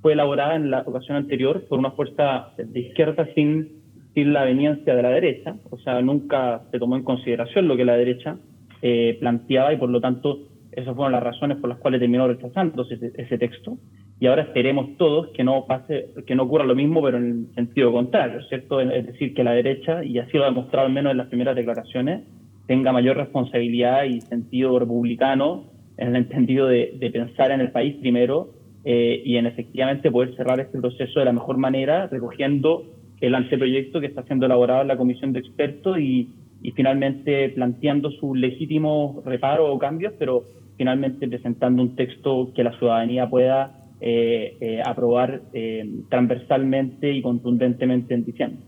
[0.00, 3.82] fue elaborada en la ocasión anterior por una fuerza de izquierda sin,
[4.14, 7.84] sin la veniencia de la derecha, o sea, nunca se tomó en consideración lo que
[7.84, 8.38] la derecha
[8.82, 10.40] eh, planteaba y por lo tanto
[10.72, 13.78] esas fueron las razones por las cuales terminó rechazándose ese, texto.
[14.18, 17.54] Y ahora esperemos todos que no pase, que no ocurra lo mismo, pero en el
[17.54, 18.80] sentido contrario, ¿cierto?
[18.80, 21.56] Es decir, que la derecha, y así lo ha demostrado al menos en las primeras
[21.56, 22.22] declaraciones,
[22.66, 25.64] tenga mayor responsabilidad y sentido republicano
[25.96, 30.58] en el entendido de, pensar en el país primero eh, y en efectivamente poder cerrar
[30.60, 32.84] este proceso de la mejor manera, recogiendo
[33.20, 36.28] el anteproyecto que está siendo elaborado en la comisión de expertos y,
[36.62, 40.44] y finalmente planteando sus legítimos reparos o cambios, pero
[40.76, 48.14] finalmente presentando un texto que la ciudadanía pueda eh, eh, aprobar eh, transversalmente y contundentemente
[48.14, 48.58] en diciembre.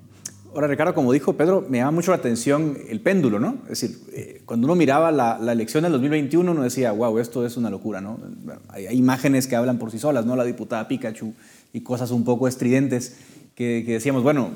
[0.54, 3.56] Ahora, Ricardo, como dijo Pedro, me llama mucho la atención el péndulo, ¿no?
[3.68, 7.70] Es decir, cuando uno miraba la, elección del 2021, uno decía, wow, esto es una
[7.70, 8.20] locura, ¿no?
[8.68, 10.36] hay, imágenes que hablan por sí solas, ¿no?
[10.36, 11.34] La diputada Pikachu
[11.72, 14.50] y cosas un poco estridentes que, que decíamos, bueno,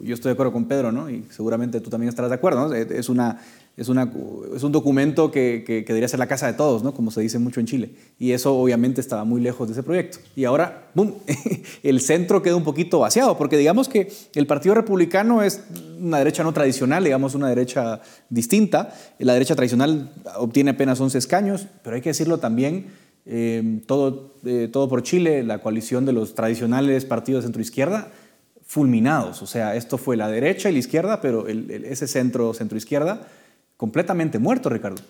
[0.00, 1.10] yo estoy de acuerdo con Pedro, ¿no?
[1.10, 2.74] Y seguramente tú también estarás de acuerdo, ¿no?
[2.74, 3.40] Es, una,
[3.76, 4.10] es, una,
[4.54, 6.94] es un documento que, que, debería ser la casa de todos, ¿no?
[6.94, 7.90] Como se dice mucho en Chile.
[8.18, 10.18] Y eso obviamente estaba muy lejos de ese proyecto.
[10.34, 11.14] Y ahora, ¡bum!
[11.82, 15.62] el centro queda un poquito vaciado, porque digamos que el Partido Republicano es
[16.00, 18.00] una derecha no tradicional, digamos una derecha
[18.30, 18.94] distinta.
[19.18, 22.86] La derecha tradicional obtiene apenas 11 escaños, pero hay que decirlo también,
[23.24, 28.10] eh, todo, eh, todo por Chile, la coalición de los tradicionales partidos de centro-izquierda,
[28.72, 29.42] fulminados.
[29.42, 33.28] O sea, esto fue la derecha y la izquierda, pero ese centro, centro-izquierda,
[33.76, 35.02] completamente muerto, Ricardo.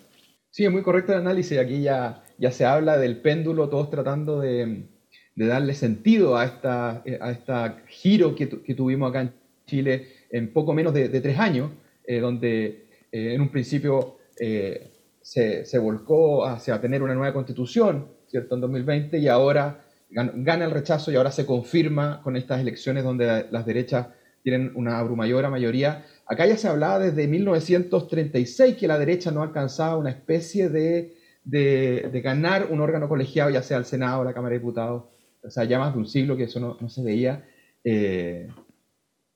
[0.51, 1.57] Sí, es muy correcto el análisis.
[1.59, 4.88] Aquí ya, ya se habla del péndulo, todos tratando de,
[5.37, 9.33] darle sentido a esta, a esta giro que, tuvimos acá en
[9.64, 11.70] Chile en poco menos de, tres años,
[12.05, 18.09] eh, donde eh, en un principio eh, se, se, volcó hacia tener una nueva constitución,
[18.27, 23.05] ¿cierto?, en 2020, y ahora gana el rechazo y ahora se confirma con estas elecciones
[23.05, 24.09] donde las derechas
[24.42, 26.05] tienen una abrumadora mayoría.
[26.27, 32.20] Acá ya se hablaba desde 1936 que la derecha no alcanzaba una especie de, de,
[32.22, 35.05] ganar un órgano colegiado, ya sea el Senado o la Cámara de Diputados.
[35.42, 37.44] O sea, ya más de un siglo que eso no, no se veía.
[37.85, 38.48] Eh,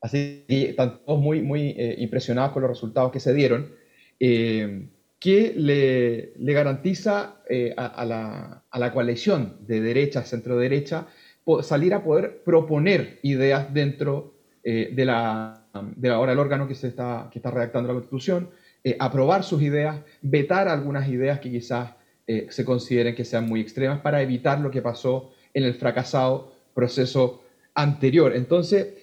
[0.00, 3.72] así que están todos muy, muy eh, impresionados con los resultados que se dieron.
[4.20, 11.06] Eh, que le, garantiza eh, a, la, coalición de derecha, centro-derecha,
[11.62, 15.64] salir a poder proponer ideas dentro eh, de, la,
[16.12, 18.50] ahora el órgano que, se está, que está redactando la Constitución,
[18.84, 21.94] eh, aprobar sus ideas, vetar algunas ideas que quizás
[22.48, 27.44] se consideren que sean muy extremas para evitar lo que pasó en el fracasado proceso
[27.72, 28.34] anterior.
[28.34, 28.94] Entonces,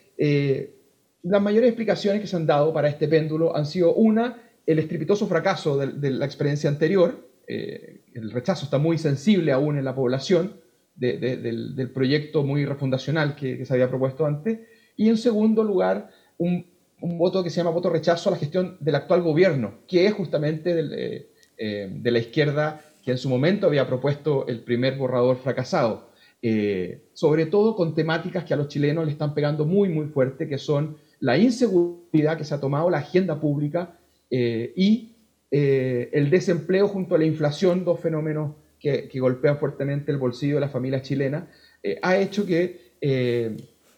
[1.22, 5.28] las mayores explicaciones que se han dado para este péndulo han sido una, el estrepitoso
[5.28, 10.54] fracaso de, la experiencia anterior, eh, el rechazo está muy sensible aún en la población
[10.96, 14.60] del, proyecto muy refundacional que, se había propuesto antes,
[14.96, 18.96] y en segundo lugar, un, voto que se llama voto rechazo a la gestión del
[18.96, 23.86] actual gobierno, que es justamente eh, eh, de la izquierda que en su momento había
[23.86, 26.12] propuesto el primer borrador fracasado,
[27.14, 30.58] sobre todo con temáticas que a los chilenos le están pegando muy, muy fuerte, que
[30.58, 33.98] son la inseguridad que se ha tomado, la agenda pública,
[34.30, 35.16] eh, y
[35.52, 40.62] eh, el desempleo junto a la inflación, dos fenómenos que, golpean fuertemente el bolsillo de
[40.62, 41.46] las familias chilenas,
[41.82, 42.94] eh, ha hecho que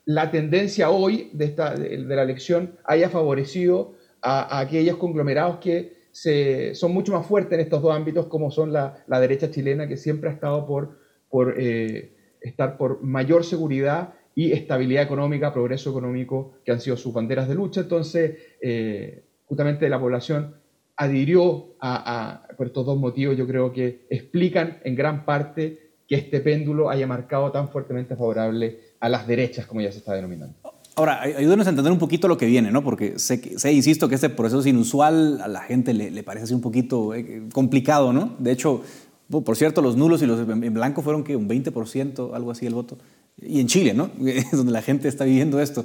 [0.05, 6.73] la tendencia hoy de, esta, de, la elección haya favorecido a, aquellos conglomerados que se,
[6.75, 10.29] son mucho más fuertes en estos dos ámbitos, como son la, derecha chilena, que siempre
[10.29, 10.97] ha estado por,
[11.29, 17.11] por eh, estar por mayor seguridad y estabilidad económica, progreso económico, que han sido sus
[17.13, 17.81] banderas de lucha.
[17.81, 20.55] Entonces, eh, justamente la población
[20.97, 26.39] adhirió a, por estos dos motivos, yo creo que explican en gran parte que este
[26.39, 30.55] péndulo haya marcado tan fuertemente favorable a las derechas, como ya se está denominando.
[30.97, 32.81] Ahora, ayúdenos a entender un poquito lo que viene, ¿no?
[32.81, 36.53] Porque sé, sé insisto, que este proceso es inusual, a la gente le, parece así
[36.53, 38.35] un poquito eh, complicado, ¿no?
[38.39, 38.81] De hecho,
[39.29, 42.73] por cierto, los nulos y los en blanco fueron que un 20%, algo así el
[42.73, 42.97] voto.
[43.41, 44.09] Y en Chile, ¿no?
[44.25, 45.83] Es donde la gente está viviendo esto.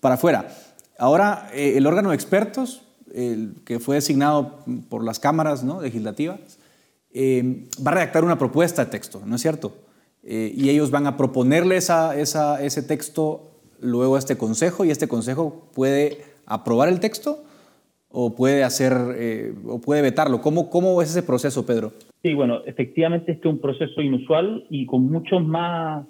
[0.00, 0.48] Para afuera.
[0.98, 2.82] Ahora, eh, el órgano de expertos,
[3.14, 5.80] el que fue designado por las cámaras ¿no?
[5.80, 6.58] legislativas,
[7.12, 9.72] eh, va a redactar una propuesta de texto, ¿no es cierto?
[10.30, 13.48] y ellos van a proponerle esa, esa, ese texto
[13.80, 17.44] luego a este consejo y este consejo puede aprobar el texto
[18.10, 20.40] o puede hacer eh, o puede vetarlo.
[20.40, 21.92] ¿Cómo, ¿Cómo es ese proceso, Pedro?
[22.22, 26.06] Sí, bueno, efectivamente este es un proceso inusual y con muchos más,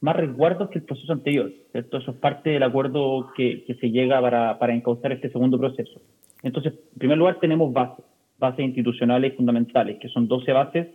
[0.00, 1.50] más resguardos que el proceso anterior.
[1.72, 1.98] ¿cierto?
[1.98, 6.00] Eso es parte del acuerdo que, que se llega para, para encauzar este segundo proceso.
[6.42, 8.04] Entonces, en primer lugar, tenemos bases,
[8.38, 10.88] bases institucionales fundamentales, que son 12 bases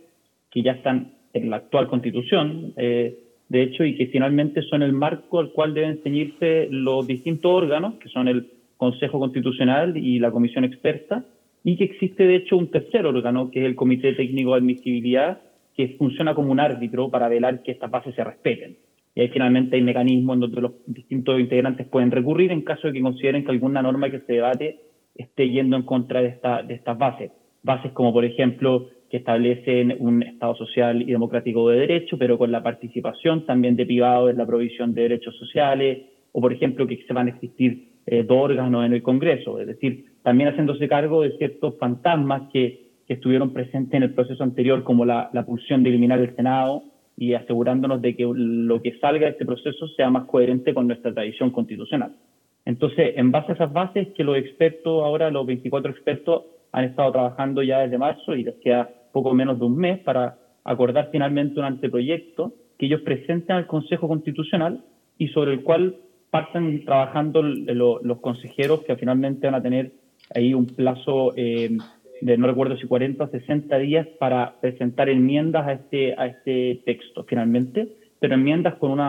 [0.50, 2.72] que ya están en la actual constitución.
[2.76, 7.52] Eh, de hecho, y que finalmente son el marco al cual deben ceñirse los distintos
[7.52, 11.24] órganos, que son el Consejo Constitucional y la Comisión Experta,
[11.62, 15.40] y que existe de hecho un tercer órgano, que es el Comité Técnico de Admisibilidad,
[15.76, 18.76] que funciona como un árbitro para velar que estas bases se respeten.
[19.14, 22.92] Y ahí finalmente hay mecanismos en donde los distintos integrantes pueden recurrir en caso de
[22.92, 24.80] que consideren que alguna norma que se debate
[25.14, 27.30] esté yendo en contra de, esta, estas bases.
[27.62, 32.50] Bases como, por ejemplo, que establecen un Estado social y democrático de derecho, pero con
[32.50, 37.02] la participación también de privados en la provisión de derechos sociales, o por ejemplo que
[37.06, 41.22] se van a existir eh, dos órganos en el Congreso, es decir, también haciéndose cargo
[41.22, 45.82] de ciertos fantasmas que, que estuvieron presentes en el proceso anterior, como la, la pulsión
[45.82, 46.82] de eliminar el Senado
[47.16, 51.14] y asegurándonos de que lo que salga de este proceso sea más coherente con nuestra
[51.14, 52.16] tradición constitucional.
[52.64, 57.12] Entonces, en base a esas bases que los expertos, ahora los 24 expertos, han estado
[57.12, 61.60] trabajando ya desde marzo y desde hace poco menos de un mes para acordar finalmente
[61.60, 64.82] un anteproyecto que ellos presenten al Consejo Constitucional
[65.18, 65.96] y sobre el cual
[66.30, 69.92] partan trabajando los consejeros que finalmente van a tener
[70.34, 71.76] ahí un plazo eh,
[72.20, 76.82] de no recuerdo si 40 o 60 días para presentar enmiendas a este, a este
[76.84, 79.00] texto finalmente, pero enmiendas con un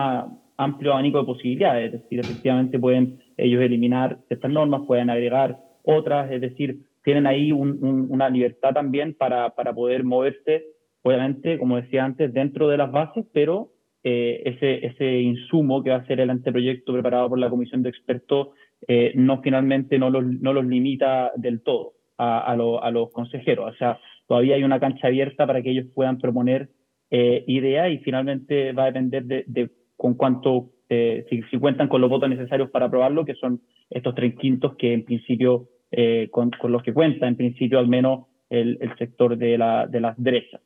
[0.56, 6.30] amplio abanico de posibilidades, es decir, efectivamente pueden ellos eliminar estas normas, pueden agregar otras,
[6.30, 10.64] es decir, tienen ahí una libertad también para, para, poder moverse,
[11.02, 13.70] obviamente, como decía antes, dentro de las bases, pero
[14.02, 17.90] eh, ese, ese insumo que va a ser el anteproyecto preparado por la comisión de
[17.90, 18.48] expertos
[18.88, 23.74] eh, no finalmente no los, no los limita del todo a, a, los consejeros.
[23.74, 26.68] O sea, todavía hay una cancha abierta para que ellos puedan proponer
[27.10, 32.10] eh, ideas y finalmente va a depender de, con cuánto, si, si, cuentan con los
[32.10, 36.82] votos necesarios para aprobarlo, que son estos tres quintos que en principio eh, con, los
[36.82, 40.60] que cuenta, en principio al menos, el, sector de, la, de las derechas.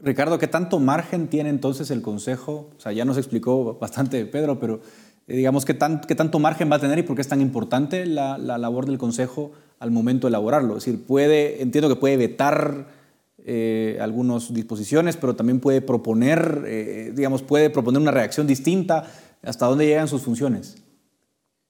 [0.00, 2.70] Ricardo, ¿qué tanto margen tiene entonces el Consejo?
[2.76, 4.80] O sea, ya nos explicó bastante Pedro, pero
[5.26, 7.40] eh, digamos, ¿qué, tan, ¿qué, tanto margen va a tener y por qué es tan
[7.40, 10.76] importante la, labor del Consejo al momento de elaborarlo?
[10.76, 12.86] Es decir, puede, entiendo que puede vetar
[13.44, 19.04] eh, algunas disposiciones, pero también puede proponer, digamos, puede proponer una reacción distinta.
[19.42, 20.84] ¿Hasta dónde llegan sus funciones?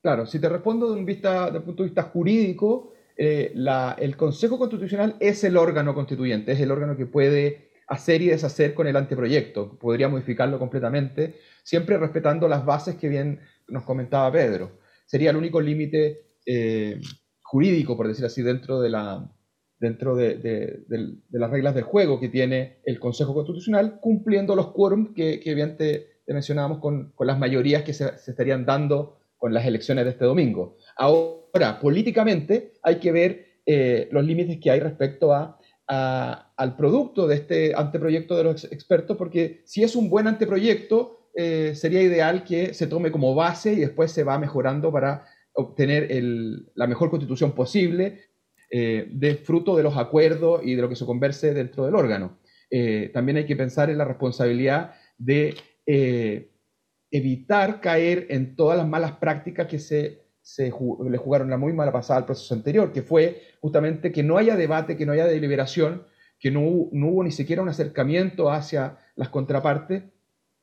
[0.03, 3.53] Claro, si te respondo de un, vista, punto de vista jurídico, eh,
[3.99, 8.75] el Consejo Constitucional es el órgano constituyente, es el órgano que puede hacer y deshacer
[8.75, 14.79] con el anteproyecto, podría modificarlo completamente, siempre respetando las bases que bien nos comentaba Pedro.
[15.07, 17.01] Sería el único límite eh,
[17.43, 19.35] jurídico, por decir así, dentro de, la,
[19.81, 20.85] dentro de,
[21.31, 25.77] las reglas del juego que tiene el Consejo Constitucional, cumpliendo los quórums que, que bien
[25.77, 30.11] te, mencionábamos con, con, las mayorías que se, se estarían dando con las elecciones de
[30.11, 30.77] este domingo.
[30.97, 37.37] Ahora, políticamente hay que ver eh, los límites que hay respecto a, al producto de
[37.37, 42.75] este anteproyecto de los expertos, porque si es un buen anteproyecto, eh, sería ideal que
[42.75, 46.09] se tome como base y después se va mejorando para obtener
[46.75, 48.21] la mejor constitución posible,
[48.71, 52.39] eh, de fruto de los acuerdos y de lo que se converse dentro del órgano.
[53.13, 55.55] también hay que pensar en la responsabilidad de
[57.11, 60.23] evitar caer en todas las malas prácticas que se,
[60.59, 64.57] le jugaron la muy mala pasada al proceso anterior, que fue justamente que no haya
[64.57, 66.07] debate, que no haya deliberación,
[66.39, 70.05] que no, hubo ni siquiera un acercamiento hacia las contrapartes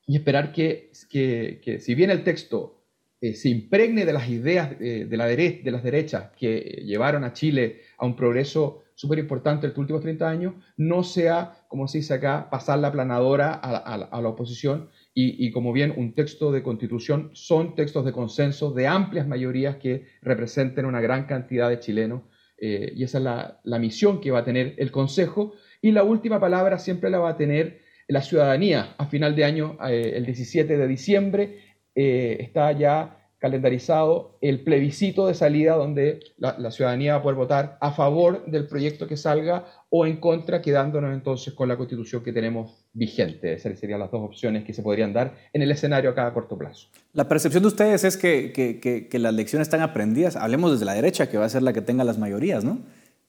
[0.08, 2.84] y esperar que, que, si bien el texto
[3.20, 8.06] se impregne de las ideas de, la de las derechas que llevaron a Chile a
[8.06, 12.50] un progreso súper importante en los últimos 30 años, no sea, como se dice acá,
[12.50, 18.04] pasar la planadora a, la oposición y, como bien un texto de constitución son textos
[18.04, 22.24] de consenso de amplias mayorías que representen una gran cantidad de chilenos
[22.58, 23.24] eh, y esa es
[23.64, 27.30] la, misión que va a tener el Consejo y la última palabra siempre la va
[27.30, 28.96] a tener la ciudadanía.
[28.98, 31.60] A final de año, eh, el 17 de diciembre,
[31.96, 37.78] eh, está ya calendarizado el plebiscito de salida donde la, ciudadanía va a poder votar
[37.82, 42.34] a favor del proyecto que salga o en contra, quedándonos entonces con la constitución que
[42.34, 43.54] tenemos vigente.
[43.54, 46.58] Esas serían las dos opciones que se podrían dar en el escenario a cada corto
[46.58, 46.88] plazo.
[47.14, 50.36] La percepción de ustedes es que, que, las lecciones están aprendidas.
[50.36, 52.80] Hablemos desde la derecha, que va a ser la que tenga las mayorías, ¿no?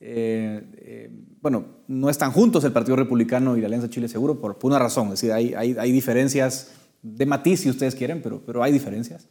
[0.00, 4.56] Eh, eh, bueno, no están juntos el Partido Republicano y la Alianza Chile Seguro por,
[4.62, 5.06] una razón.
[5.08, 9.28] Es decir, hay, hay, hay diferencias de matiz, si ustedes quieren, pero, pero hay diferencias.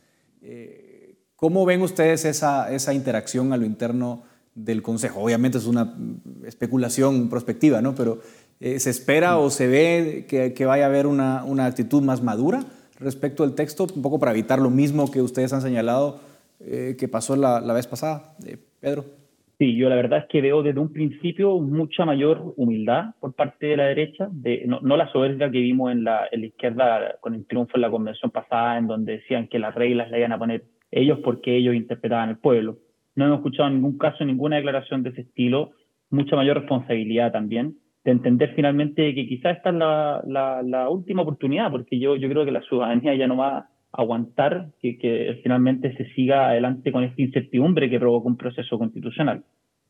[0.48, 4.24] Eh, ¿Cómo ven ustedes esa, esa interacción a lo interno
[4.54, 5.22] del Consejo?
[5.22, 5.98] Obviamente es una
[6.46, 7.96] especulación prospectiva, ¿no?
[7.96, 8.20] Pero
[8.60, 12.22] eh, ¿se espera o se ve que, que vaya a haber una, una, actitud más
[12.22, 12.64] madura
[13.00, 16.20] respecto al texto, un poco para evitar lo mismo que ustedes han señalado
[16.60, 18.36] eh, que pasó la, la vez pasada?
[18.80, 19.25] Pedro.
[19.58, 23.68] Sí, yo la verdad es que veo desde un principio mucha mayor humildad por parte
[23.68, 27.46] de la derecha, de, no, no la soberbia que vimos en la, izquierda con el
[27.48, 30.66] triunfo en la convención pasada, en donde decían que las reglas las iban a poner
[30.92, 32.80] ellos porque ellos interpretaban el pueblo.
[33.16, 35.72] No hemos escuchado en ningún caso ninguna declaración de ese estilo,
[36.10, 41.98] mucha mayor responsabilidad también, de entender finalmente que quizás esta es la, última oportunidad, porque
[41.98, 46.06] yo, yo creo que la ciudadanía ya no va a aguantar que, que, finalmente se
[46.14, 49.44] siga adelante con esta incertidumbre que provoca un proceso constitucional.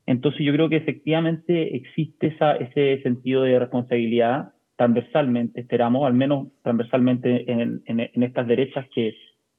[0.05, 6.49] Entonces yo creo que efectivamente existe esa, ese sentido de responsabilidad transversalmente, esperamos, al menos
[6.61, 9.15] transversalmente en, en, en estas derechas que,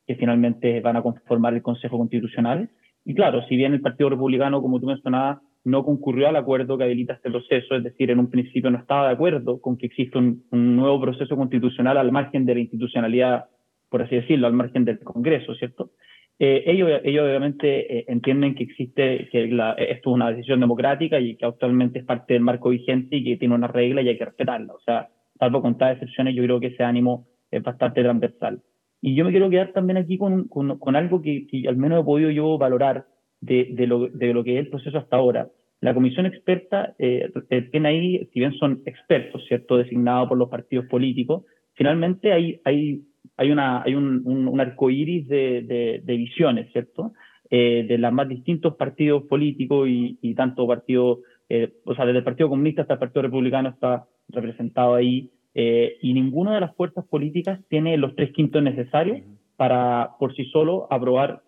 [0.07, 2.69] que, finalmente van a conformar el Consejo Constitucional.
[3.05, 6.85] Y claro, si bien el Partido Republicano, como tú mencionabas, no concurrió al acuerdo que
[6.85, 10.19] habilita este proceso, es decir, en un principio no estaba de acuerdo con que exista
[10.19, 13.47] un, un nuevo proceso constitucional al margen de la institucionalidad
[13.89, 15.91] por así decirlo, al margen del Congreso, ¿cierto?
[16.39, 21.37] Eh, ellos, ellos obviamente eh, entienden que existe, que esto es una decisión democrática y
[21.37, 24.27] que actualmente es parte del marco vigente y que tiene una regla y hay que
[24.27, 24.75] respetarla.
[24.75, 25.09] O sea,
[25.39, 28.61] salvo con excepciones, yo creo que ese ánimo es bastante transversal.
[29.01, 32.01] Y yo me quiero quedar también aquí con, con, con algo que, que, al menos
[32.01, 33.07] he podido yo valorar
[33.41, 35.49] de, de, lo, de lo que es el proceso hasta ahora.
[35.81, 37.31] La comisión experta eh
[37.71, 43.03] tiene ahí, si bien son expertos, ¿cierto?, designados por los partidos políticos, finalmente hay, hay
[43.37, 47.13] hay, una, hay un, un, arco iris de, de, visiones, ¿cierto?
[47.51, 52.19] Eh, de los más distintos partidos políticos y, y tanto partido, eh, o sea, desde
[52.19, 56.75] el Partido Comunista hasta el Partido Republicano está representado ahí, eh, y ninguna de las
[56.75, 59.23] fuerzas políticas tiene los tres quintos necesarios
[59.57, 61.43] para por sí solo aprobar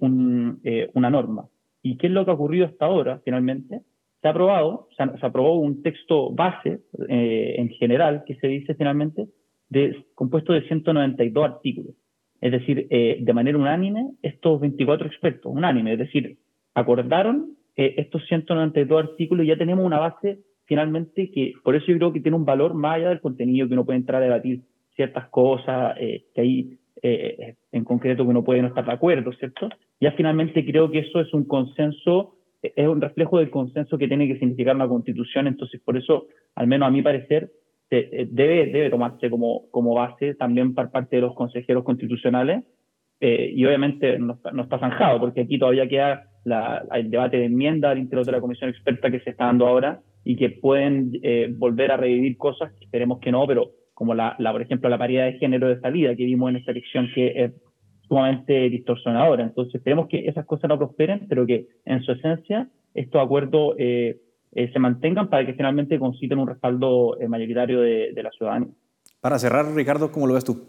[0.00, 0.60] un,
[0.94, 1.46] una norma.
[1.82, 3.82] ¿Y qué es lo que ha ocurrido hasta ahora, finalmente?
[4.20, 9.28] Se ha aprobado, se, se aprobó un texto base en general que se dice finalmente
[9.70, 11.94] de, compuesto de 192 artículos.
[12.40, 16.38] Es decir, eh, de manera unánime, estos 24 expertos, unánime, es decir,
[16.74, 21.96] acordaron eh, estos 192 artículos y ya tenemos una base finalmente que, por eso yo
[21.96, 24.62] creo que tiene un valor más allá del contenido, que uno puede entrar a debatir
[24.94, 29.70] ciertas cosas, eh, que hay en concreto que uno puede no estar de acuerdo, ¿cierto?
[30.02, 34.28] Ya finalmente creo que eso es un consenso, es un reflejo del consenso que tiene
[34.28, 37.52] que significar una constitución, entonces por eso, al menos a mi parecer,
[37.90, 42.64] eh, debe, debe tomarse como, como base también por parte de los consejeros constitucionales
[43.20, 47.46] eh, y obviamente no no está, zanjado, porque aquí todavía queda la, el debate de
[47.46, 51.18] enmienda al interior de la comisión experta que se está dando ahora y que pueden
[51.22, 54.96] eh, volver a revivir cosas, esperemos que no, pero como la, la, por ejemplo, la
[54.96, 57.52] paridad de género de salida que vimos en esta elección que es
[58.08, 59.44] sumamente distorsionadora.
[59.44, 64.16] Entonces, esperemos que esas cosas no prosperen, pero que en su esencia estos acuerdos eh,
[64.52, 68.70] eh, se mantengan para que finalmente conciten un respaldo eh, mayoritario de, de, la ciudadanía.
[69.20, 70.64] Para cerrar, Ricardo, ¿cómo lo ves tú?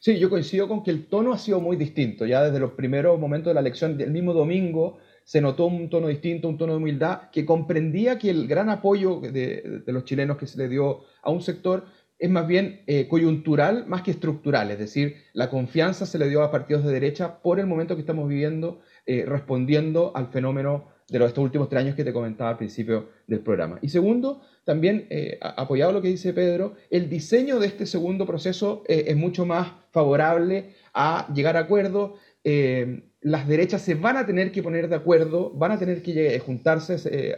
[0.00, 2.26] Sí, yo coincido con que el tono ha sido muy distinto.
[2.26, 6.08] Ya desde los primeros momentos de la elección, del mismo domingo, se notó un tono
[6.08, 10.36] distinto, un tono de humildad, que comprendía que el gran apoyo de, de los chilenos
[10.36, 11.84] que se le dio a un sector
[12.18, 16.42] es más bien eh, coyuntural más que estructural, es decir, la confianza se le dio
[16.42, 21.18] a partidos de derecha por el momento que estamos viviendo, eh, respondiendo al fenómeno de
[21.18, 23.78] los, estos últimos tres años que te comentaba al principio del programa.
[23.82, 28.84] Y segundo, también eh, apoyado lo que dice Pedro, el diseño de este segundo proceso
[28.88, 32.18] eh, es mucho más favorable a llegar a acuerdos.
[32.42, 36.38] Eh, las derechas se van a tener que poner de acuerdo, van a tener que
[36.40, 37.36] juntarse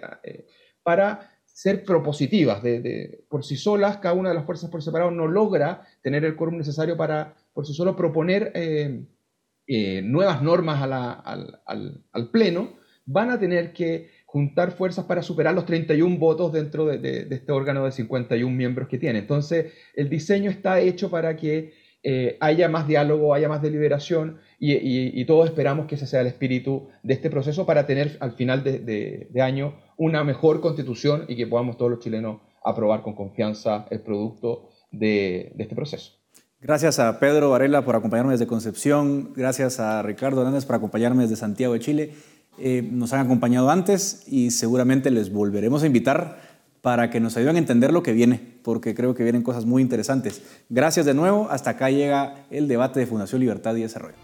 [0.82, 2.62] para ser propositivas.
[2.62, 6.34] De, por sí solas, cada una de las fuerzas por separado no logra tener el
[6.34, 8.52] quórum necesario para por sí solo proponer
[9.68, 12.74] eh, nuevas normas al, Pleno,
[13.06, 17.84] van a tener que juntar fuerzas para superar los 31 votos dentro de, este órgano
[17.84, 19.20] de 51 miembros que tiene.
[19.20, 25.24] Entonces, el diseño está hecho para que eh, haya más diálogo, haya más deliberación y,
[25.24, 29.28] todos esperamos que ese sea el espíritu de este proceso para tener al final de,
[29.42, 34.68] año una mejor constitución y que podamos todos los chilenos aprobar con confianza el producto
[34.90, 36.12] de, este proceso.
[36.60, 41.36] Gracias a Pedro Varela por acompañarme desde Concepción, gracias a Ricardo Hernández por acompañarme desde
[41.36, 42.12] Santiago de Chile.
[42.58, 46.40] Eh, nos han acompañado antes y seguramente les volveremos a invitar
[46.80, 49.82] para que nos ayuden a entender lo que viene, porque creo que vienen cosas muy
[49.82, 50.40] interesantes.
[50.68, 54.14] Gracias de nuevo, hasta acá llega el debate de Fundación Libertad y Desarrollo.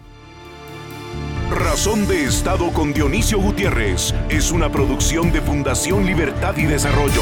[1.51, 7.21] Razón de Estado con Dionisio Gutiérrez es una producción de Fundación Libertad y Desarrollo.